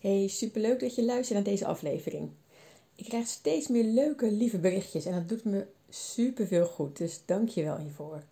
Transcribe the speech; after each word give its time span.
Hey, 0.00 0.28
superleuk 0.28 0.80
dat 0.80 0.94
je 0.94 1.04
luistert 1.04 1.34
naar 1.34 1.52
deze 1.52 1.66
aflevering. 1.66 2.30
Ik 2.94 3.04
krijg 3.04 3.26
steeds 3.26 3.68
meer 3.68 3.84
leuke, 3.84 4.30
lieve 4.30 4.58
berichtjes 4.58 5.04
en 5.04 5.12
dat 5.12 5.28
doet 5.28 5.44
me 5.44 5.66
super 5.88 6.46
veel 6.46 6.66
goed, 6.66 6.96
dus 6.96 7.20
dank 7.24 7.48
je 7.48 7.62
wel 7.62 7.76
hiervoor. 7.76 8.22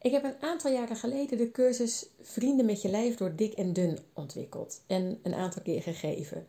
Ik 0.00 0.12
heb 0.12 0.24
een 0.24 0.40
aantal 0.40 0.72
jaren 0.72 0.96
geleden 0.96 1.38
de 1.38 1.50
cursus 1.50 2.06
Vrienden 2.20 2.66
met 2.66 2.82
je 2.82 2.88
lijf 2.88 3.16
door 3.16 3.36
dik 3.36 3.52
en 3.52 3.72
dun 3.72 3.98
ontwikkeld 4.12 4.80
en 4.86 5.18
een 5.22 5.34
aantal 5.34 5.62
keer 5.62 5.82
gegeven. 5.82 6.46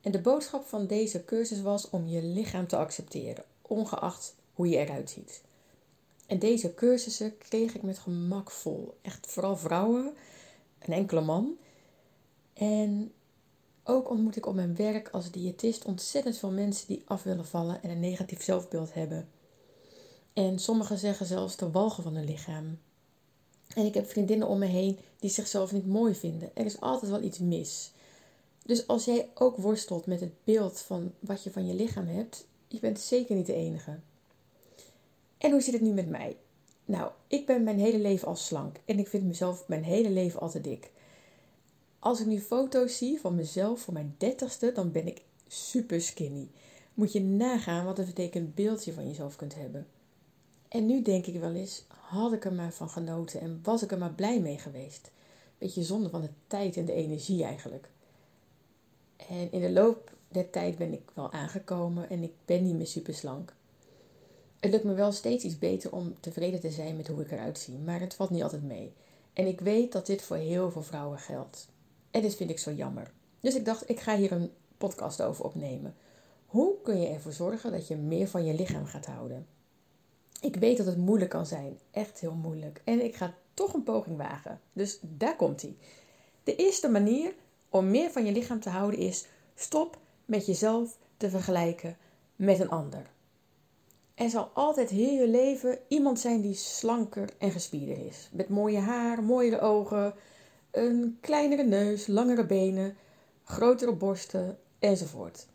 En 0.00 0.12
de 0.12 0.20
boodschap 0.20 0.66
van 0.66 0.86
deze 0.86 1.24
cursus 1.24 1.60
was 1.60 1.90
om 1.90 2.08
je 2.08 2.22
lichaam 2.22 2.66
te 2.66 2.76
accepteren, 2.76 3.44
ongeacht 3.62 4.34
hoe 4.52 4.68
je 4.68 4.76
eruit 4.76 5.10
ziet. 5.10 5.42
En 6.26 6.38
deze 6.38 6.74
cursussen 6.74 7.38
kreeg 7.38 7.74
ik 7.74 7.82
met 7.82 7.98
gemak 7.98 8.50
vol. 8.50 8.94
Echt 9.02 9.26
vooral 9.26 9.56
vrouwen, 9.56 10.14
een 10.78 10.94
enkele 10.94 11.20
man. 11.20 11.56
En 12.58 13.12
ook 13.84 14.10
ontmoet 14.10 14.36
ik 14.36 14.46
op 14.46 14.54
mijn 14.54 14.76
werk 14.76 15.08
als 15.08 15.30
diëtist 15.30 15.84
ontzettend 15.84 16.36
veel 16.36 16.50
mensen 16.50 16.86
die 16.86 17.02
af 17.04 17.22
willen 17.22 17.46
vallen 17.46 17.82
en 17.82 17.90
een 17.90 18.00
negatief 18.00 18.42
zelfbeeld 18.42 18.94
hebben. 18.94 19.28
En 20.32 20.58
sommigen 20.58 20.98
zeggen 20.98 21.26
zelfs 21.26 21.54
te 21.54 21.70
walgen 21.70 22.02
van 22.02 22.14
hun 22.14 22.24
lichaam. 22.24 22.78
En 23.74 23.84
ik 23.84 23.94
heb 23.94 24.08
vriendinnen 24.08 24.48
om 24.48 24.58
me 24.58 24.66
heen 24.66 24.98
die 25.18 25.30
zichzelf 25.30 25.72
niet 25.72 25.86
mooi 25.86 26.14
vinden. 26.14 26.50
Er 26.54 26.64
is 26.64 26.80
altijd 26.80 27.10
wel 27.10 27.22
iets 27.22 27.38
mis. 27.38 27.92
Dus 28.64 28.86
als 28.86 29.04
jij 29.04 29.28
ook 29.34 29.56
worstelt 29.56 30.06
met 30.06 30.20
het 30.20 30.32
beeld 30.44 30.80
van 30.80 31.12
wat 31.18 31.42
je 31.42 31.50
van 31.50 31.66
je 31.66 31.74
lichaam 31.74 32.06
hebt, 32.06 32.46
je 32.68 32.78
bent 32.80 33.00
zeker 33.00 33.36
niet 33.36 33.46
de 33.46 33.54
enige. 33.54 33.98
En 35.38 35.50
hoe 35.50 35.60
zit 35.60 35.72
het 35.72 35.82
nu 35.82 35.90
met 35.90 36.08
mij? 36.08 36.36
Nou, 36.84 37.10
ik 37.26 37.46
ben 37.46 37.62
mijn 37.62 37.78
hele 37.78 37.98
leven 37.98 38.28
al 38.28 38.36
slank 38.36 38.76
en 38.84 38.98
ik 38.98 39.08
vind 39.08 39.24
mezelf 39.24 39.68
mijn 39.68 39.84
hele 39.84 40.10
leven 40.10 40.40
al 40.40 40.50
te 40.50 40.60
dik. 40.60 40.90
Als 41.98 42.20
ik 42.20 42.26
nu 42.26 42.40
foto's 42.40 42.96
zie 42.96 43.20
van 43.20 43.34
mezelf 43.34 43.80
voor 43.80 43.94
mijn 43.94 44.14
dertigste, 44.18 44.72
dan 44.72 44.92
ben 44.92 45.06
ik 45.06 45.22
super 45.46 46.00
skinny. 46.00 46.48
Moet 46.94 47.12
je 47.12 47.20
nagaan 47.20 47.84
wat 47.84 47.98
een 47.98 48.04
vertekend 48.04 48.54
beeldje 48.54 48.92
van 48.92 49.06
jezelf 49.06 49.36
kunt 49.36 49.54
hebben. 49.54 49.86
En 50.68 50.86
nu 50.86 51.02
denk 51.02 51.26
ik 51.26 51.40
wel 51.40 51.54
eens, 51.54 51.84
had 51.88 52.32
ik 52.32 52.44
er 52.44 52.52
maar 52.52 52.72
van 52.72 52.88
genoten 52.88 53.40
en 53.40 53.60
was 53.62 53.82
ik 53.82 53.92
er 53.92 53.98
maar 53.98 54.12
blij 54.12 54.40
mee 54.40 54.58
geweest. 54.58 55.10
Beetje 55.58 55.82
zonde 55.82 56.10
van 56.10 56.20
de 56.20 56.30
tijd 56.46 56.76
en 56.76 56.84
de 56.84 56.92
energie 56.92 57.44
eigenlijk. 57.44 57.88
En 59.16 59.52
in 59.52 59.60
de 59.60 59.70
loop 59.70 60.12
der 60.28 60.50
tijd 60.50 60.78
ben 60.78 60.92
ik 60.92 61.10
wel 61.14 61.32
aangekomen 61.32 62.10
en 62.10 62.22
ik 62.22 62.32
ben 62.44 62.64
niet 62.64 62.74
meer 62.74 62.86
super 62.86 63.14
slank. 63.14 63.54
Het 64.60 64.70
lukt 64.70 64.84
me 64.84 64.94
wel 64.94 65.12
steeds 65.12 65.44
iets 65.44 65.58
beter 65.58 65.92
om 65.92 66.14
tevreden 66.20 66.60
te 66.60 66.70
zijn 66.70 66.96
met 66.96 67.08
hoe 67.08 67.20
ik 67.20 67.30
eruit 67.30 67.58
zie, 67.58 67.78
maar 67.78 68.00
het 68.00 68.14
valt 68.14 68.30
niet 68.30 68.42
altijd 68.42 68.64
mee. 68.64 68.92
En 69.32 69.46
ik 69.46 69.60
weet 69.60 69.92
dat 69.92 70.06
dit 70.06 70.22
voor 70.22 70.36
heel 70.36 70.70
veel 70.70 70.82
vrouwen 70.82 71.18
geldt. 71.18 71.68
En 72.10 72.22
dit 72.22 72.34
vind 72.34 72.50
ik 72.50 72.58
zo 72.58 72.72
jammer. 72.72 73.10
Dus 73.40 73.54
ik 73.54 73.64
dacht, 73.64 73.90
ik 73.90 74.00
ga 74.00 74.16
hier 74.16 74.32
een 74.32 74.50
podcast 74.78 75.22
over 75.22 75.44
opnemen. 75.44 75.94
Hoe 76.46 76.74
kun 76.82 77.00
je 77.00 77.08
ervoor 77.08 77.32
zorgen 77.32 77.72
dat 77.72 77.88
je 77.88 77.96
meer 77.96 78.28
van 78.28 78.44
je 78.44 78.54
lichaam 78.54 78.86
gaat 78.86 79.06
houden? 79.06 79.46
Ik 80.40 80.56
weet 80.56 80.76
dat 80.76 80.86
het 80.86 80.96
moeilijk 80.96 81.30
kan 81.30 81.46
zijn, 81.46 81.78
echt 81.90 82.20
heel 82.20 82.34
moeilijk. 82.34 82.80
En 82.84 83.04
ik 83.04 83.16
ga 83.16 83.34
toch 83.54 83.74
een 83.74 83.82
poging 83.82 84.16
wagen. 84.16 84.60
Dus 84.72 84.98
daar 85.00 85.36
komt 85.36 85.62
hij. 85.62 85.76
De 86.44 86.56
eerste 86.56 86.88
manier 86.88 87.34
om 87.68 87.90
meer 87.90 88.10
van 88.10 88.24
je 88.24 88.32
lichaam 88.32 88.60
te 88.60 88.70
houden 88.70 89.00
is: 89.00 89.26
stop 89.54 89.98
met 90.24 90.46
jezelf 90.46 90.98
te 91.16 91.30
vergelijken 91.30 91.96
met 92.36 92.60
een 92.60 92.70
ander. 92.70 93.10
Er 94.14 94.30
zal 94.30 94.50
altijd 94.54 94.90
heel 94.90 95.12
je 95.12 95.28
leven 95.28 95.78
iemand 95.88 96.20
zijn 96.20 96.40
die 96.40 96.54
slanker 96.54 97.28
en 97.38 97.50
gespierder 97.50 98.06
is. 98.06 98.28
Met 98.32 98.48
mooie 98.48 98.78
haar, 98.78 99.22
mooiere 99.22 99.60
ogen, 99.60 100.14
een 100.70 101.18
kleinere 101.20 101.64
neus, 101.64 102.06
langere 102.06 102.46
benen, 102.46 102.96
grotere 103.44 103.92
borsten 103.92 104.58
enzovoort. 104.78 105.46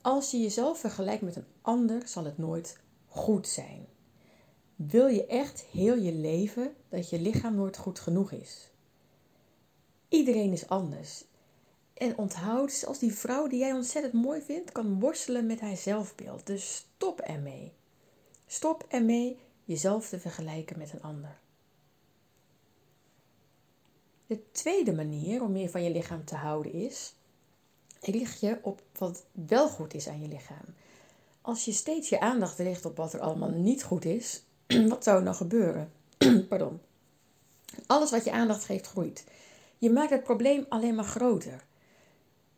Als 0.00 0.30
je 0.30 0.40
jezelf 0.40 0.78
vergelijkt 0.78 1.22
met 1.22 1.36
een 1.36 1.46
ander, 1.62 2.08
zal 2.08 2.24
het 2.24 2.38
nooit 2.38 2.78
goed 3.08 3.48
zijn. 3.48 3.86
Wil 4.76 5.06
je 5.06 5.26
echt 5.26 5.60
heel 5.60 5.96
je 5.96 6.12
leven 6.12 6.74
dat 6.88 7.10
je 7.10 7.20
lichaam 7.20 7.54
nooit 7.54 7.76
goed 7.76 7.98
genoeg 7.98 8.32
is? 8.32 8.70
Iedereen 10.08 10.52
is 10.52 10.68
anders. 10.68 11.24
En 11.94 12.18
onthoud, 12.18 12.72
zelfs 12.72 12.98
die 12.98 13.14
vrouw 13.14 13.46
die 13.46 13.58
jij 13.58 13.72
ontzettend 13.72 14.12
mooi 14.12 14.40
vindt, 14.40 14.72
kan 14.72 15.00
worstelen 15.00 15.46
met 15.46 15.60
haar 15.60 15.76
zelfbeeld. 15.76 16.46
Dus 16.46 16.74
stop 16.76 17.20
ermee. 17.20 17.72
Stop 18.46 18.84
ermee 18.88 19.38
jezelf 19.64 20.08
te 20.08 20.20
vergelijken 20.20 20.78
met 20.78 20.92
een 20.92 21.02
ander. 21.02 21.40
De 24.28 24.50
tweede 24.52 24.92
manier 24.92 25.42
om 25.42 25.52
meer 25.52 25.70
van 25.70 25.82
je 25.82 25.90
lichaam 25.90 26.24
te 26.24 26.34
houden 26.34 26.72
is: 26.72 27.14
richt 28.00 28.40
je 28.40 28.58
op 28.62 28.82
wat 28.98 29.24
wel 29.32 29.68
goed 29.68 29.94
is 29.94 30.08
aan 30.08 30.20
je 30.20 30.28
lichaam. 30.28 30.64
Als 31.40 31.64
je 31.64 31.72
steeds 31.72 32.08
je 32.08 32.20
aandacht 32.20 32.58
richt 32.58 32.84
op 32.84 32.96
wat 32.96 33.12
er 33.12 33.20
allemaal 33.20 33.50
niet 33.50 33.82
goed 33.82 34.04
is, 34.04 34.42
wat 34.88 35.04
zou 35.04 35.18
er 35.18 35.24
dan 35.24 35.34
gebeuren? 35.34 35.92
Pardon. 36.48 36.80
Alles 37.86 38.10
wat 38.10 38.24
je 38.24 38.32
aandacht 38.32 38.64
geeft 38.64 38.86
groeit. 38.86 39.24
Je 39.78 39.90
maakt 39.90 40.10
het 40.10 40.22
probleem 40.22 40.66
alleen 40.68 40.94
maar 40.94 41.04
groter. 41.04 41.64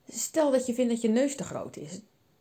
Stel 0.09 0.51
dat 0.51 0.67
je 0.67 0.75
vindt 0.75 0.91
dat 0.91 1.01
je 1.01 1.09
neus 1.09 1.37
te 1.37 1.45
groot 1.45 1.77
is. 1.77 2.01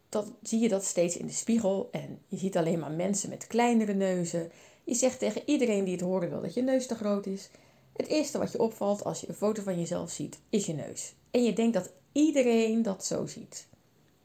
Dan 0.10 0.36
zie 0.44 0.60
je 0.60 0.70
dat 0.70 0.86
steeds 0.86 1.18
in 1.18 1.28
de 1.28 1.34
spiegel 1.34 1.90
en 1.92 2.22
je 2.28 2.38
ziet 2.38 2.58
alleen 2.58 2.80
maar 2.80 2.92
mensen 2.92 3.30
met 3.30 3.48
kleinere 3.48 3.94
neuzen. 3.94 4.52
Je 4.84 4.94
zegt 4.94 5.20
tegen 5.20 5.42
iedereen 5.46 5.84
die 5.84 5.94
het 5.94 6.04
horen 6.04 6.30
wil 6.30 6.42
dat 6.42 6.54
je 6.54 6.62
neus 6.62 6.88
te 6.88 6.96
groot 6.96 7.26
is. 7.26 7.50
Het 8.00 8.08
eerste 8.08 8.38
wat 8.38 8.52
je 8.52 8.60
opvalt 8.60 9.04
als 9.04 9.22
je 9.22 9.30
een 9.30 9.36
foto 9.36 9.62
van 9.62 9.80
jezelf 9.80 10.12
ziet, 10.12 10.40
is 10.50 10.66
je 10.66 10.74
neus. 10.74 11.16
En 11.32 11.44
je 11.44 11.54
denkt 11.54 11.74
dat 11.74 11.92
iedereen 12.12 12.82
dat 12.82 13.06
zo 13.06 13.26
ziet. 13.26 13.68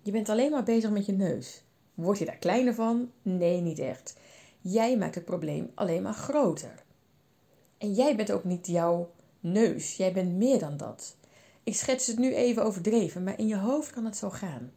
Je 0.03 0.11
bent 0.11 0.29
alleen 0.29 0.51
maar 0.51 0.63
bezig 0.63 0.91
met 0.91 1.07
je 1.07 1.13
neus. 1.13 1.63
Word 1.95 2.19
je 2.19 2.25
daar 2.25 2.37
kleiner 2.37 2.75
van? 2.75 3.11
Nee, 3.23 3.61
niet 3.61 3.79
echt. 3.79 4.17
Jij 4.61 4.97
maakt 4.97 5.15
het 5.15 5.25
probleem 5.25 5.71
alleen 5.75 6.03
maar 6.03 6.15
groter. 6.15 6.85
En 7.79 7.93
jij 7.93 8.17
bent 8.17 8.33
ook 8.33 8.45
niet 8.45 8.67
jouw 8.67 9.11
neus. 9.41 9.97
Jij 9.97 10.13
bent 10.13 10.37
meer 10.37 10.59
dan 10.59 10.77
dat. 10.77 11.17
Ik 11.65 11.75
schets 11.75 12.07
het 12.07 12.19
nu 12.19 12.35
even 12.35 12.65
overdreven, 12.65 13.25
maar 13.25 13.39
in 13.39 13.47
je 13.47 13.59
hoofd 13.59 13.91
kan 13.91 14.05
het 14.05 14.17
zo 14.17 14.31
gaan. 14.31 14.73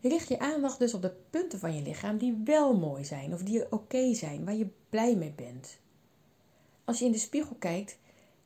Richt 0.00 0.28
je 0.28 0.38
aandacht 0.38 0.78
dus 0.78 0.94
op 0.94 1.02
de 1.02 1.16
punten 1.30 1.58
van 1.58 1.74
je 1.74 1.82
lichaam 1.82 2.18
die 2.18 2.40
wel 2.44 2.76
mooi 2.76 3.04
zijn 3.04 3.32
of 3.32 3.42
die 3.42 3.72
oké 3.72 4.14
zijn, 4.14 4.44
waar 4.44 4.56
je 4.56 4.68
blij 4.88 5.16
mee 5.16 5.32
bent. 5.32 5.78
Als 6.86 6.98
je 6.98 7.04
in 7.04 7.12
de 7.12 7.18
spiegel 7.18 7.56
kijkt, 7.58 7.98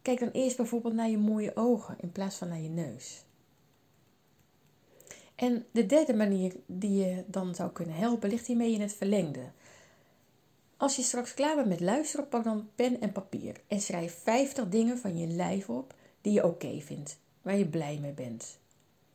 kijk 0.02 0.20
dan 0.20 0.30
eerst 0.30 0.56
bijvoorbeeld 0.56 0.94
naar 0.94 1.08
je 1.08 1.18
mooie 1.18 1.56
ogen 1.56 1.96
in 2.00 2.12
plaats 2.12 2.36
van 2.36 2.48
naar 2.48 2.60
je 2.60 2.68
neus. 2.68 3.24
En 5.34 5.66
de 5.72 5.86
derde 5.86 6.14
manier 6.14 6.56
die 6.66 7.04
je 7.04 7.24
dan 7.26 7.54
zou 7.54 7.70
kunnen 7.70 7.94
helpen, 7.94 8.28
ligt 8.28 8.46
hiermee 8.46 8.72
in 8.72 8.80
het 8.80 8.92
verlengde. 8.94 9.50
Als 10.76 10.96
je 10.96 11.02
straks 11.02 11.34
klaar 11.34 11.54
bent 11.54 11.68
met 11.68 11.80
luisteren, 11.80 12.28
pak 12.28 12.44
dan 12.44 12.68
pen 12.74 13.00
en 13.00 13.12
papier 13.12 13.60
en 13.66 13.80
schrijf 13.80 14.18
50 14.22 14.68
dingen 14.68 14.98
van 14.98 15.18
je 15.18 15.26
lijf 15.26 15.68
op 15.68 15.94
die 16.20 16.32
je 16.32 16.46
oké 16.46 16.80
vindt, 16.80 17.18
waar 17.42 17.56
je 17.56 17.68
blij 17.68 17.98
mee 18.00 18.12
bent. 18.12 18.58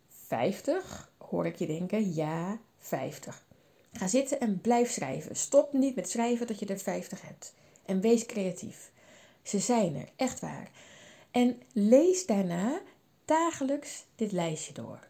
50, 0.10 1.12
hoor 1.18 1.46
ik 1.46 1.56
je 1.56 1.68
denken, 1.68 2.14
ja, 2.14 2.60
50. 2.78 3.46
Ga 3.92 4.08
zitten 4.08 4.40
en 4.40 4.62
blijf 4.62 4.92
schrijven. 4.92 5.36
Stop 5.36 5.74
niet 5.74 5.96
met 5.96 6.10
schrijven 6.10 6.48
tot 6.48 6.60
je 6.60 6.66
er 6.66 6.80
50 6.80 7.22
hebt. 7.22 7.54
En 7.86 8.02
wees 8.02 8.26
creatief. 8.26 8.94
Ze 9.46 9.60
zijn 9.60 9.96
er, 9.96 10.10
echt 10.16 10.40
waar. 10.40 10.72
En 11.32 11.62
lees 11.74 12.26
daarna 12.26 12.82
dagelijks 13.26 14.06
dit 14.16 14.32
lijstje 14.32 14.74
door. 14.74 15.08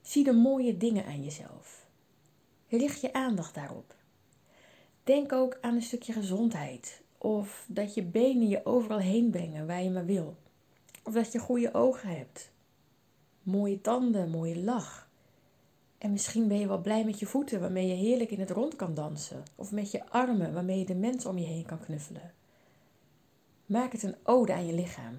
Zie 0.00 0.24
de 0.24 0.32
mooie 0.32 0.76
dingen 0.76 1.04
aan 1.04 1.22
jezelf. 1.24 1.86
Richt 2.68 3.00
je 3.00 3.12
aandacht 3.12 3.54
daarop. 3.54 3.94
Denk 5.04 5.32
ook 5.32 5.58
aan 5.60 5.74
een 5.74 5.82
stukje 5.82 6.12
gezondheid. 6.12 7.02
Of 7.18 7.64
dat 7.68 7.94
je 7.94 8.02
benen 8.02 8.48
je 8.48 8.66
overal 8.66 8.98
heen 8.98 9.30
brengen 9.30 9.66
waar 9.66 9.82
je 9.82 9.90
maar 9.90 10.06
wil. 10.06 10.36
Of 11.04 11.12
dat 11.12 11.32
je 11.32 11.38
goede 11.38 11.74
ogen 11.74 12.08
hebt. 12.08 12.50
Mooie 13.42 13.80
tanden, 13.80 14.30
mooie 14.30 14.58
lach. 14.58 15.08
En 15.98 16.12
misschien 16.12 16.48
ben 16.48 16.58
je 16.58 16.66
wel 16.66 16.80
blij 16.80 17.04
met 17.04 17.18
je 17.18 17.26
voeten 17.26 17.60
waarmee 17.60 17.86
je 17.86 17.94
heerlijk 17.94 18.30
in 18.30 18.40
het 18.40 18.50
rond 18.50 18.76
kan 18.76 18.94
dansen. 18.94 19.42
Of 19.54 19.72
met 19.72 19.90
je 19.90 20.08
armen 20.08 20.52
waarmee 20.52 20.78
je 20.78 20.84
de 20.84 20.94
mensen 20.94 21.30
om 21.30 21.38
je 21.38 21.46
heen 21.46 21.66
kan 21.66 21.80
knuffelen. 21.80 22.32
Maak 23.70 23.92
het 23.92 24.02
een 24.02 24.16
ode 24.22 24.52
aan 24.52 24.66
je 24.66 24.72
lichaam. 24.72 25.18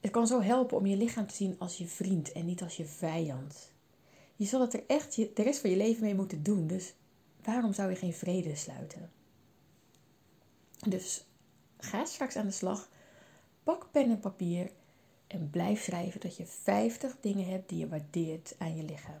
Het 0.00 0.10
kan 0.10 0.26
zo 0.26 0.40
helpen 0.40 0.76
om 0.76 0.86
je 0.86 0.96
lichaam 0.96 1.26
te 1.26 1.34
zien 1.34 1.58
als 1.58 1.78
je 1.78 1.86
vriend 1.86 2.32
en 2.32 2.46
niet 2.46 2.62
als 2.62 2.76
je 2.76 2.86
vijand. 2.86 3.72
Je 4.36 4.44
zal 4.44 4.60
het 4.60 4.74
er 4.74 4.84
echt 4.86 5.14
de 5.14 5.42
rest 5.42 5.60
van 5.60 5.70
je 5.70 5.76
leven 5.76 6.02
mee 6.02 6.14
moeten 6.14 6.42
doen, 6.42 6.66
dus 6.66 6.94
waarom 7.42 7.72
zou 7.72 7.90
je 7.90 7.96
geen 7.96 8.12
vrede 8.12 8.54
sluiten? 8.54 9.10
Dus 10.88 11.24
ga 11.78 12.04
straks 12.04 12.36
aan 12.36 12.46
de 12.46 12.52
slag, 12.52 12.90
pak 13.62 13.88
pen 13.90 14.10
en 14.10 14.20
papier 14.20 14.70
en 15.26 15.50
blijf 15.50 15.82
schrijven 15.82 16.20
dat 16.20 16.36
je 16.36 16.46
50 16.46 17.16
dingen 17.20 17.46
hebt 17.46 17.68
die 17.68 17.78
je 17.78 17.88
waardeert 17.88 18.54
aan 18.58 18.76
je 18.76 18.82
lichaam. 18.82 19.20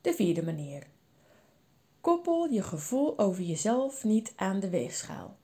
De 0.00 0.14
vierde 0.14 0.42
manier. 0.42 0.86
Koppel 2.06 2.44
je 2.44 2.62
gevoel 2.62 3.18
over 3.18 3.42
jezelf 3.42 4.04
niet 4.04 4.32
aan 4.36 4.60
de 4.60 4.70
weegschaal. 4.70 5.36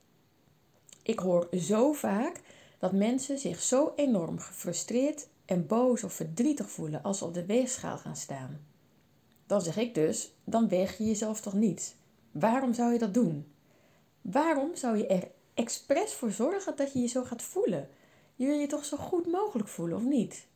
Ik 1.01 1.19
hoor 1.19 1.47
zo 1.57 1.93
vaak 1.93 2.41
dat 2.79 2.91
mensen 2.91 3.37
zich 3.39 3.61
zo 3.61 3.93
enorm 3.95 4.39
gefrustreerd 4.39 5.27
en 5.45 5.67
boos 5.67 6.03
of 6.03 6.13
verdrietig 6.13 6.69
voelen 6.69 7.03
als 7.03 7.17
ze 7.17 7.25
op 7.25 7.33
de 7.33 7.45
weegschaal 7.45 7.97
gaan 7.97 8.15
staan. 8.15 8.65
Dan 9.47 9.61
zeg 9.61 9.77
ik 9.77 9.95
dus, 9.95 10.33
dan 10.43 10.67
weeg 10.67 10.97
je 10.97 11.05
jezelf 11.05 11.41
toch 11.41 11.53
niet. 11.53 11.95
Waarom 12.31 12.73
zou 12.73 12.93
je 12.93 12.99
dat 12.99 13.13
doen? 13.13 13.53
Waarom 14.21 14.75
zou 14.75 14.97
je 14.97 15.07
er 15.07 15.31
expres 15.53 16.13
voor 16.13 16.31
zorgen 16.31 16.75
dat 16.75 16.93
je 16.93 16.99
je 16.99 17.07
zo 17.07 17.23
gaat 17.23 17.41
voelen? 17.41 17.89
Je 18.35 18.45
wil 18.45 18.57
je 18.57 18.67
toch 18.67 18.85
zo 18.85 18.97
goed 18.97 19.27
mogelijk 19.27 19.69
voelen, 19.69 19.97
of 19.97 20.03
niet? 20.03 20.47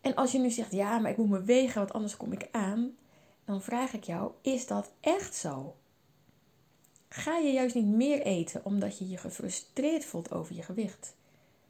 En 0.00 0.14
als 0.14 0.32
je 0.32 0.38
nu 0.38 0.50
zegt, 0.50 0.72
ja, 0.72 0.98
maar 0.98 1.10
ik 1.10 1.16
moet 1.16 1.30
me 1.30 1.42
wegen, 1.42 1.78
want 1.78 1.92
anders 1.92 2.16
kom 2.16 2.32
ik 2.32 2.48
aan. 2.50 2.96
Dan 3.44 3.62
vraag 3.62 3.92
ik 3.92 4.04
jou, 4.04 4.32
is 4.40 4.66
dat 4.66 4.90
echt 5.00 5.34
zo? 5.34 5.76
Ga 7.08 7.36
je 7.36 7.52
juist 7.52 7.74
niet 7.74 7.86
meer 7.86 8.22
eten 8.22 8.64
omdat 8.64 8.98
je 8.98 9.08
je 9.08 9.16
gefrustreerd 9.16 10.04
voelt 10.04 10.32
over 10.32 10.54
je 10.54 10.62
gewicht? 10.62 11.14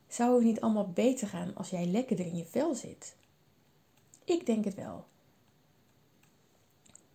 Zou 0.09 0.35
het 0.35 0.45
niet 0.45 0.61
allemaal 0.61 0.91
beter 0.91 1.29
gaan 1.29 1.55
als 1.55 1.71
jij 1.71 1.87
lekkerder 1.87 2.27
in 2.27 2.37
je 2.37 2.45
vel 2.45 2.75
zit? 2.75 3.17
Ik 4.25 4.47
denk 4.47 4.65
het 4.65 4.75
wel. 4.75 5.05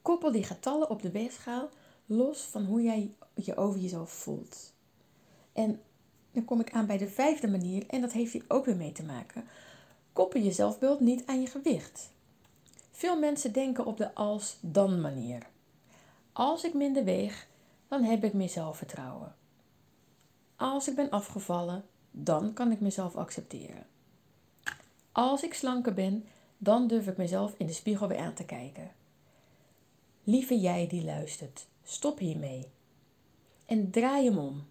Koppel 0.02 0.32
die 0.32 0.44
getallen 0.44 0.90
op 0.90 1.02
de 1.02 1.12
weegschaal 1.12 1.70
los 2.06 2.42
van 2.42 2.66
hoe 2.66 2.82
jij 2.82 3.14
je 3.34 3.56
over 3.56 3.80
jezelf 3.80 4.12
voelt. 4.12 4.74
En 5.54 5.82
dan 6.32 6.46
kom 6.46 6.60
ik 6.60 6.72
aan 6.72 6.86
bij 6.86 6.98
de 6.98 7.08
vijfde 7.08 7.48
manier, 7.48 7.88
en 7.88 8.02
dat 8.02 8.12
heeft 8.12 8.34
hier 8.34 8.46
ook 8.48 8.66
weer 8.66 8.76
mee 8.76 8.92
te 8.92 9.04
maken. 9.04 9.48
Koppel 10.14 10.42
je 10.42 10.52
zelfbeeld 10.52 11.00
niet 11.00 11.26
aan 11.26 11.42
je 11.42 11.48
gewicht. 11.48 12.10
Veel 13.00 13.20
mensen 13.20 13.54
denken 13.54 13.86
op 13.86 13.98
de 13.98 14.16
als-dan 14.16 15.02
manier. 15.02 15.48
Als 16.34 16.64
ik 16.64 16.74
minder 16.74 17.04
weeg, 17.04 17.48
dan 17.88 18.04
heb 18.04 18.24
ik 18.24 18.34
meer 18.34 18.50
zelfvertrouwen. 18.50 19.36
Als 20.56 20.88
ik 20.88 20.96
ben 20.96 21.10
afgevallen, 21.10 21.86
dan 22.12 22.54
kan 22.54 22.72
ik 22.72 22.80
mezelf 22.80 23.16
accepteren. 23.16 23.86
Als 25.12 25.44
ik 25.44 25.54
slanker 25.54 25.94
ben, 25.94 26.26
dan 26.58 26.88
durf 26.88 27.08
ik 27.08 27.18
mezelf 27.18 27.54
in 27.58 27.66
de 27.66 27.74
spiegel 27.74 28.08
weer 28.08 28.20
aan 28.20 28.34
te 28.34 28.46
kijken. 28.46 28.92
Lieve 30.24 30.60
jij 30.60 30.88
die 30.88 31.04
luistert, 31.04 31.68
stop 31.84 32.18
hiermee. 32.18 32.68
En 33.66 33.92
draai 33.92 34.26
hem 34.26 34.38
om. 34.38 34.64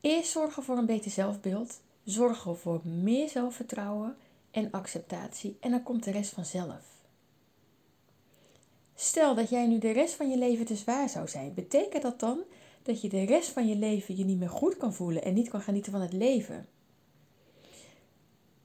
Eerst 0.00 0.30
zorgen 0.30 0.62
voor 0.62 0.76
een 0.76 0.86
beter 0.86 1.10
zelfbeeld, 1.10 1.80
zorgen 2.04 2.56
voor 2.56 2.80
meer 2.86 3.28
zelfvertrouwen 3.28 4.16
en 4.50 4.70
acceptatie 4.70 5.56
en 5.60 5.70
dan 5.70 5.82
komt 5.82 6.04
de 6.04 6.10
rest 6.10 6.32
vanzelf. 6.32 6.96
Stel 8.94 9.34
dat 9.34 9.48
jij 9.48 9.66
nu 9.66 9.78
de 9.78 9.90
rest 9.90 10.14
van 10.14 10.30
je 10.30 10.38
leven 10.38 10.66
te 10.66 10.76
zwaar 10.76 11.08
zou 11.08 11.28
zijn, 11.28 11.54
betekent 11.54 12.02
dat 12.02 12.20
dan 12.20 12.38
dat 12.82 13.00
je 13.00 13.08
de 13.08 13.24
rest 13.24 13.50
van 13.50 13.68
je 13.68 13.76
leven 13.76 14.16
je 14.16 14.24
niet 14.24 14.38
meer 14.38 14.50
goed 14.50 14.76
kan 14.76 14.94
voelen 14.94 15.22
en 15.22 15.34
niet 15.34 15.48
kan 15.48 15.60
genieten 15.60 15.92
van 15.92 16.00
het 16.00 16.12
leven? 16.12 16.68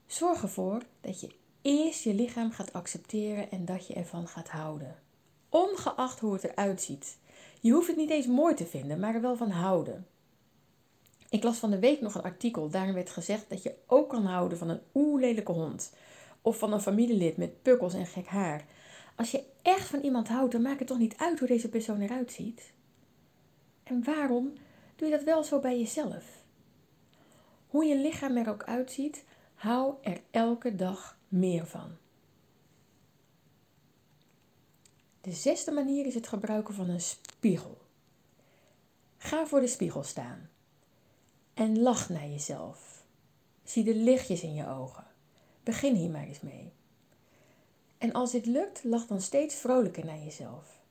Zorg 0.06 0.42
ervoor 0.42 0.82
dat 1.00 1.20
je 1.20 1.28
eerst 1.62 2.02
je 2.02 2.14
lichaam 2.14 2.50
gaat 2.50 2.72
accepteren 2.72 3.50
en 3.50 3.64
dat 3.64 3.86
je 3.86 3.94
ervan 3.94 4.28
gaat 4.28 4.48
houden. 4.48 4.96
Ongeacht 5.48 6.20
hoe 6.20 6.32
het 6.32 6.44
eruit 6.44 6.82
ziet. 6.82 7.18
Je 7.60 7.72
hoeft 7.72 7.86
het 7.86 7.96
niet 7.96 8.10
eens 8.10 8.26
mooi 8.26 8.54
te 8.54 8.66
vinden, 8.66 9.00
maar 9.00 9.14
er 9.14 9.20
wel 9.20 9.36
van 9.36 9.50
houden. 9.50 10.06
Ik 11.34 11.42
las 11.42 11.58
van 11.58 11.70
de 11.70 11.78
week 11.78 12.00
nog 12.00 12.14
een 12.14 12.22
artikel. 12.22 12.68
Daarin 12.68 12.94
werd 12.94 13.10
gezegd 13.10 13.48
dat 13.48 13.62
je 13.62 13.74
ook 13.86 14.08
kan 14.08 14.26
houden 14.26 14.58
van 14.58 14.68
een 14.68 14.80
oerlelijke 14.94 15.52
hond. 15.52 15.92
Of 16.42 16.58
van 16.58 16.72
een 16.72 16.80
familielid 16.80 17.36
met 17.36 17.62
pukkels 17.62 17.94
en 17.94 18.06
gek 18.06 18.26
haar. 18.26 18.64
Als 19.16 19.30
je 19.30 19.44
echt 19.62 19.86
van 19.88 20.00
iemand 20.00 20.28
houdt, 20.28 20.52
dan 20.52 20.62
maakt 20.62 20.78
het 20.78 20.88
toch 20.88 20.98
niet 20.98 21.16
uit 21.16 21.38
hoe 21.38 21.48
deze 21.48 21.68
persoon 21.68 22.00
eruit 22.00 22.32
ziet? 22.32 22.72
En 23.82 24.04
waarom 24.04 24.52
doe 24.96 25.08
je 25.08 25.14
dat 25.14 25.24
wel 25.24 25.44
zo 25.44 25.60
bij 25.60 25.78
jezelf? 25.78 26.24
Hoe 27.66 27.84
je 27.84 27.98
lichaam 27.98 28.36
er 28.36 28.48
ook 28.48 28.64
uitziet, 28.64 29.24
hou 29.54 29.94
er 30.02 30.20
elke 30.30 30.74
dag 30.74 31.18
meer 31.28 31.66
van. 31.66 31.96
De 35.20 35.32
zesde 35.32 35.70
manier 35.70 36.06
is 36.06 36.14
het 36.14 36.28
gebruiken 36.28 36.74
van 36.74 36.88
een 36.88 37.00
spiegel. 37.00 37.78
Ga 39.16 39.46
voor 39.46 39.60
de 39.60 39.66
spiegel 39.66 40.02
staan 40.02 40.52
en 41.54 41.82
lach 41.82 42.08
naar 42.08 42.28
jezelf. 42.28 43.04
Zie 43.64 43.84
de 43.84 43.94
lichtjes 43.94 44.42
in 44.42 44.54
je 44.54 44.68
ogen. 44.68 45.04
Begin 45.62 45.94
hier 45.94 46.10
maar 46.10 46.26
eens 46.26 46.40
mee. 46.40 46.72
En 47.98 48.12
als 48.12 48.30
dit 48.30 48.46
lukt, 48.46 48.84
lach 48.84 49.06
dan 49.06 49.20
steeds 49.20 49.54
vrolijker 49.54 50.04
naar 50.04 50.18
jezelf. 50.18 50.82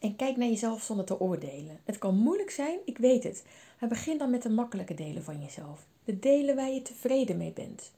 En 0.00 0.16
kijk 0.16 0.36
naar 0.36 0.48
jezelf 0.48 0.82
zonder 0.82 1.04
te 1.04 1.20
oordelen. 1.20 1.80
Het 1.84 1.98
kan 1.98 2.16
moeilijk 2.16 2.50
zijn, 2.50 2.78
ik 2.84 2.98
weet 2.98 3.22
het. 3.22 3.44
Maar 3.80 3.88
begin 3.88 4.18
dan 4.18 4.30
met 4.30 4.42
de 4.42 4.50
makkelijke 4.50 4.94
delen 4.94 5.22
van 5.22 5.40
jezelf. 5.40 5.86
De 6.04 6.18
delen 6.18 6.56
waar 6.56 6.70
je 6.70 6.82
tevreden 6.82 7.36
mee 7.36 7.52
bent. 7.52 7.92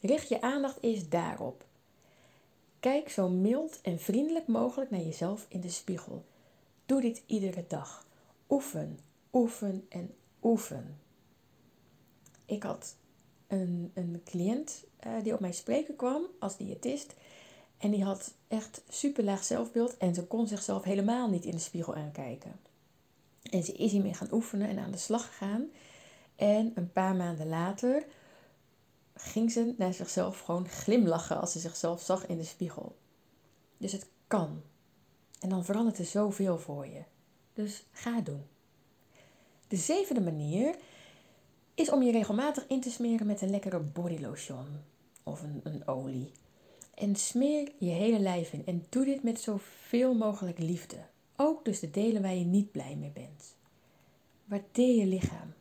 Richt 0.00 0.28
je 0.28 0.40
aandacht 0.40 0.78
eens 0.80 1.08
daarop. 1.08 1.64
Kijk 2.80 3.08
zo 3.08 3.28
mild 3.28 3.80
en 3.82 3.98
vriendelijk 3.98 4.46
mogelijk 4.46 4.90
naar 4.90 5.00
jezelf 5.00 5.46
in 5.48 5.60
de 5.60 5.68
spiegel. 5.68 6.24
Doe 6.86 7.00
dit 7.00 7.22
iedere 7.26 7.64
dag. 7.68 8.06
Oefen, 8.48 8.98
oefen 9.32 9.86
en 9.88 10.14
oefen. 10.42 10.98
Ik 12.44 12.62
had 12.62 12.96
een, 13.46 13.90
een 13.94 14.22
cliënt 14.24 14.84
uh, 15.06 15.22
die 15.22 15.34
op 15.34 15.40
mij 15.40 15.52
spreken 15.52 15.96
kwam 15.96 16.26
als 16.38 16.56
diëtist. 16.56 17.14
En 17.78 17.90
die 17.90 18.04
had 18.04 18.34
echt 18.48 18.82
super 18.88 19.24
laag 19.24 19.44
zelfbeeld 19.44 19.96
en 19.96 20.14
ze 20.14 20.26
kon 20.26 20.46
zichzelf 20.46 20.82
helemaal 20.82 21.28
niet 21.28 21.44
in 21.44 21.50
de 21.50 21.58
spiegel 21.58 21.94
aankijken. 21.94 22.60
En 23.42 23.62
ze 23.62 23.72
is 23.72 23.92
hiermee 23.92 24.14
gaan 24.14 24.32
oefenen 24.32 24.68
en 24.68 24.78
aan 24.78 24.90
de 24.90 24.98
slag 24.98 25.26
gegaan. 25.26 25.70
En 26.36 26.72
een 26.74 26.92
paar 26.92 27.14
maanden 27.14 27.48
later 27.48 28.04
ging 29.14 29.52
ze 29.52 29.74
naar 29.76 29.94
zichzelf 29.94 30.40
gewoon 30.40 30.68
glimlachen 30.68 31.40
als 31.40 31.52
ze 31.52 31.58
zichzelf 31.58 32.02
zag 32.02 32.26
in 32.26 32.36
de 32.36 32.44
spiegel. 32.44 32.96
Dus 33.76 33.92
het 33.92 34.06
kan. 34.26 34.62
En 35.40 35.48
dan 35.48 35.64
verandert 35.64 35.98
er 35.98 36.04
zoveel 36.04 36.58
voor 36.58 36.86
je. 36.86 37.02
Dus 37.52 37.84
ga 37.92 38.20
doen. 38.20 38.42
De 39.70 39.76
zevende 39.76 40.20
manier 40.20 40.74
is 41.74 41.90
om 41.90 42.02
je 42.02 42.12
regelmatig 42.12 42.66
in 42.68 42.80
te 42.80 42.90
smeren 42.90 43.26
met 43.26 43.40
een 43.40 43.50
lekkere 43.50 43.80
bodylotion 43.80 44.66
of 45.22 45.42
een, 45.42 45.60
een 45.62 45.86
olie. 45.86 46.30
En 46.94 47.16
smeer 47.16 47.72
je 47.78 47.90
hele 47.90 48.18
lijf 48.18 48.52
in. 48.52 48.66
En 48.66 48.86
doe 48.88 49.04
dit 49.04 49.22
met 49.22 49.40
zoveel 49.40 50.14
mogelijk 50.14 50.58
liefde. 50.58 50.96
Ook 51.36 51.64
dus 51.64 51.80
de 51.80 51.90
delen 51.90 52.22
waar 52.22 52.34
je 52.34 52.44
niet 52.44 52.72
blij 52.72 52.96
mee 52.96 53.10
bent. 53.10 53.54
Waardeer 54.44 54.94
je 54.94 55.06
lichaam. 55.06 55.54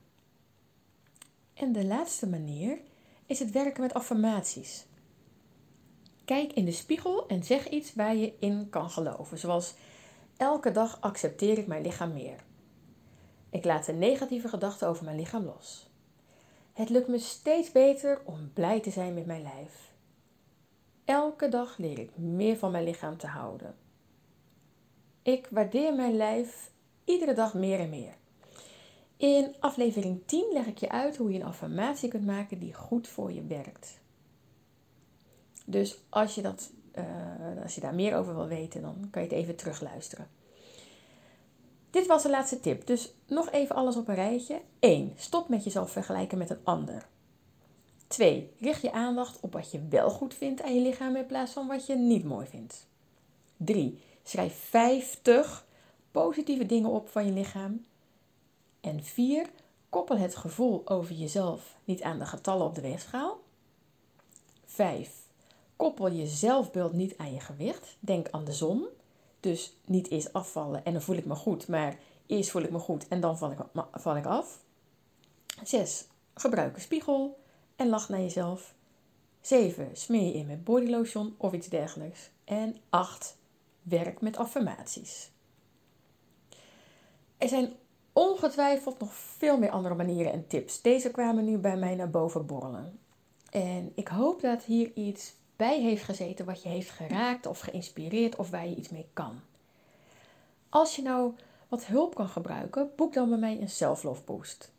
En 1.54 1.72
de 1.72 1.86
laatste 1.86 2.28
manier 2.28 2.80
is 3.26 3.40
het 3.40 3.52
werken 3.52 3.82
met 3.82 3.94
affirmaties. 3.94 4.86
Kijk 6.26 6.54
in 6.54 6.66
de 6.66 6.72
spiegel 6.72 7.28
en 7.28 7.44
zeg 7.44 7.70
iets 7.70 7.94
waar 7.94 8.16
je 8.16 8.34
in 8.40 8.70
kan 8.70 8.90
geloven. 8.90 9.38
Zoals 9.38 9.74
elke 10.38 10.72
dag 10.72 11.02
accepteer 11.02 11.58
ik 11.58 11.68
mijn 11.68 11.82
lichaam 11.82 12.14
meer. 12.14 12.48
Ik 13.50 13.66
laat 13.66 13.86
de 13.86 13.94
negatieve 13.94 14.48
gedachten 14.48 14.88
over 14.88 15.06
mijn 15.06 15.18
lichaam 15.18 15.46
los. 15.46 15.90
Het 16.74 16.90
lukt 16.90 17.08
me 17.08 17.20
steeds 17.20 17.72
beter 17.72 18.22
om 18.26 18.52
blij 18.54 18.80
te 18.80 18.90
zijn 18.90 19.14
met 19.14 19.26
mijn 19.26 19.42
lijf. 19.42 19.92
Elke 21.06 21.50
dag 21.50 21.78
leer 21.78 22.00
ik 22.00 22.18
meer 22.18 22.58
van 22.58 22.72
mijn 22.72 22.84
lichaam 22.84 23.18
te 23.18 23.28
houden. 23.28 23.76
Ik 25.22 25.48
waardeer 25.52 25.96
mijn 25.96 26.16
lijf 26.16 26.72
iedere 27.04 27.34
dag 27.34 27.54
meer 27.54 27.80
en 27.80 27.90
meer. 27.90 28.14
In 29.18 29.56
aflevering 29.60 30.22
10 30.26 30.50
leg 30.54 30.66
ik 30.66 30.78
je 30.78 30.90
uit 30.90 31.18
hoe 31.18 31.32
je 31.32 31.40
een 31.40 31.46
affirmatie 31.46 32.10
kunt 32.10 32.26
maken 32.26 32.60
die 32.60 32.74
goed 32.74 33.08
voor 33.08 33.32
je 33.32 33.44
werkt. 33.44 34.00
Dus 35.66 36.00
als 36.10 36.36
je, 36.36 36.42
dat, 36.42 36.72
uh, 36.96 37.64
als 37.64 37.76
je 37.76 37.82
daar 37.82 37.96
meer 37.96 38.16
over 38.16 38.36
wil 38.36 38.48
weten, 38.48 38.82
dan 38.82 39.08
kan 39.12 39.22
je 39.22 39.28
het 39.28 39.38
even 39.38 39.56
terugluisteren. 39.56 40.28
Dit 41.90 42.08
was 42.08 42.24
de 42.24 42.30
laatste 42.30 42.60
tip, 42.60 42.88
dus 42.88 43.14
nog 43.28 43.52
even 43.52 43.76
alles 43.76 43.96
op 43.96 44.08
een 44.08 44.16
rijtje. 44.16 44.62
1. 44.80 45.14
Stop 45.18 45.50
met 45.50 45.64
jezelf 45.64 45.92
vergelijken 45.92 46.38
met 46.38 46.50
een 46.50 46.60
ander. 46.64 47.08
2. 48.08 48.52
Richt 48.60 48.82
je 48.82 48.92
aandacht 48.92 49.40
op 49.40 49.54
wat 49.54 49.72
je 49.72 49.88
wel 49.90 50.10
goed 50.10 50.34
vindt 50.34 50.62
aan 50.62 50.76
je 50.76 50.82
lichaam 50.82 51.16
in 51.16 51.26
plaats 51.26 51.52
van 51.52 51.68
wat 51.68 51.86
je 51.86 51.96
niet 51.96 52.24
mooi 52.24 52.48
vindt. 52.48 52.88
3. 53.58 54.02
Schrijf 54.24 54.54
50 54.54 55.66
positieve 56.12 56.66
dingen 56.66 56.90
op 56.90 57.10
van 57.10 57.26
je 57.26 57.32
lichaam. 57.32 57.86
En 58.82 59.04
4. 59.04 59.50
Koppel 59.90 60.18
het 60.18 60.36
gevoel 60.36 60.82
over 60.86 61.16
jezelf 61.16 61.76
niet 61.84 62.02
aan 62.02 62.20
de 62.20 62.26
getallen 62.26 62.66
op 62.66 62.76
de 62.76 62.82
weegschaal. 62.82 63.40
5. 64.66 65.10
Koppel 65.76 66.08
je 66.08 66.28
zelfbeeld 66.28 66.94
niet 66.94 67.18
aan 67.18 67.34
je 67.34 67.40
gewicht. 67.40 67.98
Denk 68.00 68.30
aan 68.30 68.44
de 68.46 68.54
zon. 68.54 68.88
Dus 69.40 69.78
niet 69.86 70.10
eerst 70.10 70.34
afvallen 70.34 70.86
en 70.86 70.94
dan 70.94 71.02
voel 71.02 71.16
ik 71.16 71.26
me 71.26 71.36
goed, 71.36 71.68
maar 71.68 71.98
eerst 72.26 72.50
voel 72.50 72.62
ik 72.62 72.72
me 72.72 72.80
goed 72.80 73.08
en 73.08 73.20
dan 73.20 73.38
val 73.92 74.18
ik, 74.18 74.26
af. 74.26 74.60
6. 75.64 76.08
Gebruik 76.34 76.76
een 76.76 76.82
spiegel 76.82 77.40
en 77.76 77.90
lach 77.90 78.10
naar 78.10 78.20
jezelf. 78.20 78.74
7. 79.42 79.90
Smeer 79.94 80.26
je 80.26 80.34
in 80.34 80.46
met 80.46 80.64
bodylotion 80.64 81.36
of 81.38 81.54
iets 81.54 81.68
dergelijks. 81.68 82.30
En 82.44 82.78
8. 82.90 83.38
Werk 83.82 84.22
met 84.22 84.38
affirmaties. 84.38 85.32
Er 87.38 87.48
zijn 87.48 87.74
ongetwijfeld 88.14 89.00
nog 89.00 89.14
veel 89.14 89.58
meer 89.58 89.70
andere 89.70 89.96
manieren 89.96 90.32
en 90.32 90.48
tips. 90.48 90.82
Deze 90.82 91.12
kwamen 91.12 91.46
nu 91.46 91.58
bij 91.58 91.78
mij 91.78 91.96
naar 91.96 92.10
boven 92.10 92.46
borrelen. 92.46 93.00
En 93.50 93.92
ik 93.96 94.08
hoop 94.08 94.42
dat 94.42 94.64
hier 94.64 94.92
iets 94.94 95.34
bij 95.60 95.82
heeft 95.82 96.04
gezeten 96.04 96.46
wat 96.46 96.64
je 96.64 96.70
heeft 96.70 96.90
geraakt 96.90 97.46
of 97.46 97.60
geïnspireerd 97.60 98.36
of 98.36 98.50
waar 98.50 98.68
je 98.68 98.76
iets 98.76 98.90
mee 98.90 99.08
kan. 99.14 99.40
Als 100.70 100.96
je 100.96 101.02
nou 101.02 101.34
wat 101.68 101.86
hulp 101.86 102.16
kan 102.16 102.30
gebruiken, 102.30 102.92
boek 102.96 103.14
dan 103.14 103.30
bij 103.30 103.38
mij 103.38 103.62
een 103.62 103.70
Self 103.70 104.26
Boost. 104.26 104.72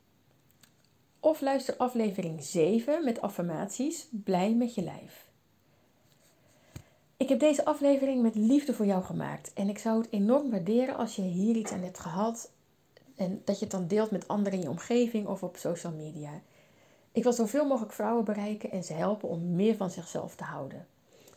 Of 1.21 1.41
luister 1.41 1.77
aflevering 1.77 2.43
7 2.43 3.05
met 3.05 3.21
affirmaties 3.21 4.09
Blij 4.11 4.55
met 4.55 4.75
je 4.75 4.83
lijf. 4.83 5.27
Ik 7.17 7.29
heb 7.29 7.39
deze 7.39 7.65
aflevering 7.65 8.23
met 8.23 8.35
liefde 8.35 8.75
voor 8.75 8.87
jou 8.87 9.05
gemaakt 9.05 9.53
en 9.53 9.69
ik 9.69 9.79
zou 9.79 10.01
het 10.01 10.13
enorm 10.13 10.51
waarderen 10.51 10.97
als 10.97 11.17
je 11.17 11.23
hier 11.23 11.57
iets 11.57 11.73
aan 11.73 11.83
hebt 11.83 11.99
gehad 11.99 12.51
en 13.17 13.43
dat 13.45 13.59
je 13.59 13.65
het 13.65 13.75
dan 13.75 13.87
deelt 13.87 14.11
met 14.11 14.29
anderen 14.29 14.59
in 14.59 14.65
je 14.65 14.71
omgeving 14.71 15.27
of 15.27 15.43
op 15.43 15.57
social 15.57 15.93
media. 15.93 16.43
Ik 17.13 17.23
wil 17.23 17.33
zoveel 17.33 17.67
mogelijk 17.67 17.93
vrouwen 17.93 18.25
bereiken 18.25 18.71
en 18.71 18.85
ze 18.85 18.93
helpen 18.93 19.29
om 19.29 19.55
meer 19.55 19.77
van 19.77 19.91
zichzelf 19.91 20.35
te 20.35 20.45
houden. 20.45 20.87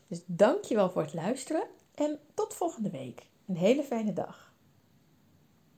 Dus 0.07 0.21
dankjewel 0.25 0.89
voor 0.89 1.01
het 1.01 1.13
luisteren 1.13 1.63
en 1.95 2.19
tot 2.33 2.53
volgende 2.53 2.89
week. 2.89 3.25
Een 3.47 3.57
hele 3.57 3.83
fijne 3.83 4.13
dag. 4.13 4.52